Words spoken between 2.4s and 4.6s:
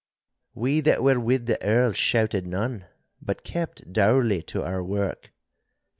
none, but kept dourly